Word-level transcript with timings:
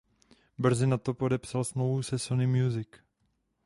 Brzy 0.59 0.87
na 0.87 0.97
to 0.97 1.13
podepsal 1.13 1.63
smlouvu 1.63 2.03
se 2.03 2.19
Sony 2.19 2.47
Music. 2.47 2.87